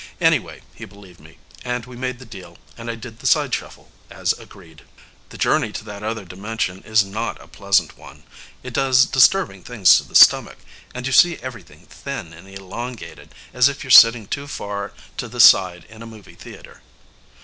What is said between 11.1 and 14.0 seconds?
see everything thin and elongated, as if you're